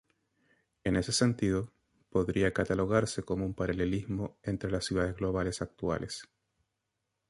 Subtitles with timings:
[0.83, 1.71] En ese sentido,
[2.09, 6.27] podría catalogarse como un paralelismo entre las ciudades globales actuales.